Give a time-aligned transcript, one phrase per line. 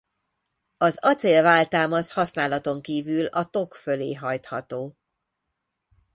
[0.77, 4.97] Az acél válltámasz használaton kívül a tok fölé hajtható.